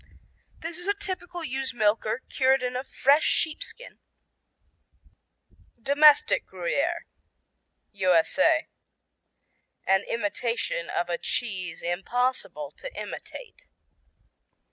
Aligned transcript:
This 0.57 0.79
is 0.79 0.87
a 0.87 0.95
typical 0.95 1.43
ewe's 1.43 1.75
milker 1.75 2.23
cured 2.27 2.63
in 2.63 2.75
a 2.75 2.83
fresh 2.83 3.23
sheep 3.23 3.61
skin. 3.61 3.99
Domestic 5.79 6.47
Gruyère 6.47 7.01
U.S.A. 7.91 8.67
An 9.85 10.03
imitation 10.09 10.89
of 10.89 11.07
a 11.07 11.19
cheese 11.19 11.83
impossible 11.83 12.71
to 12.79 12.91
imitate. 12.99 13.67